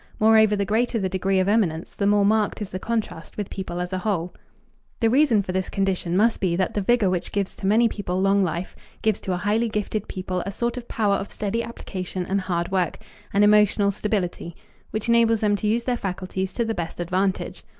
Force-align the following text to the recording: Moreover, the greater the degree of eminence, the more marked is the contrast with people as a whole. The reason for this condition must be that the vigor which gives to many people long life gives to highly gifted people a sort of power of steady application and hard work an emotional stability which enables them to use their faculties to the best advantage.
Moreover, 0.19 0.55
the 0.55 0.65
greater 0.65 0.97
the 0.97 1.09
degree 1.09 1.39
of 1.39 1.47
eminence, 1.47 1.93
the 1.95 2.07
more 2.07 2.25
marked 2.25 2.59
is 2.59 2.71
the 2.71 2.79
contrast 2.79 3.37
with 3.37 3.51
people 3.51 3.79
as 3.79 3.93
a 3.93 3.99
whole. 3.99 4.33
The 4.99 5.11
reason 5.11 5.43
for 5.43 5.51
this 5.51 5.69
condition 5.69 6.17
must 6.17 6.39
be 6.41 6.55
that 6.55 6.73
the 6.73 6.81
vigor 6.81 7.07
which 7.07 7.31
gives 7.31 7.55
to 7.57 7.67
many 7.67 7.87
people 7.87 8.19
long 8.19 8.43
life 8.43 8.75
gives 9.03 9.19
to 9.19 9.37
highly 9.37 9.69
gifted 9.69 10.07
people 10.07 10.41
a 10.43 10.51
sort 10.51 10.75
of 10.75 10.87
power 10.87 11.17
of 11.17 11.31
steady 11.31 11.61
application 11.61 12.25
and 12.25 12.41
hard 12.41 12.71
work 12.71 12.97
an 13.31 13.43
emotional 13.43 13.91
stability 13.91 14.55
which 14.89 15.07
enables 15.07 15.39
them 15.41 15.55
to 15.57 15.67
use 15.67 15.83
their 15.83 15.95
faculties 15.97 16.51
to 16.53 16.65
the 16.65 16.73
best 16.73 16.99
advantage. 16.99 17.63